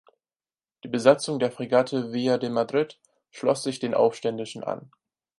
Die 0.83 0.87
Besatzung 0.87 1.37
der 1.37 1.51
Fregatte 1.51 2.11
"Villa 2.11 2.39
de 2.39 2.49
Madrid" 2.49 2.97
schloss 3.29 3.61
sich 3.61 3.77
den 3.77 3.93
Aufständischen 3.93 4.63
an. 4.63 4.89